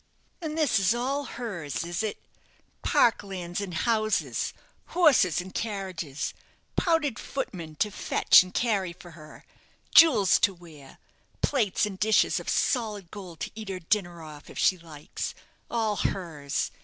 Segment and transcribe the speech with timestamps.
[0.41, 2.17] "And this is all hers, is it
[2.83, 4.51] P lands and houses;
[4.97, 6.33] horses and carriages;
[6.75, 9.45] powdered footmen to fetch and carry for her;
[9.93, 10.97] jewels to wear;
[11.43, 15.35] plates and dishes of solid gold to eat her dinner off, if she likes!
[15.69, 16.71] All hers!